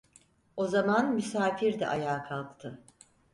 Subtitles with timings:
[0.57, 2.79] O zaman misafir de ayağa kalktı: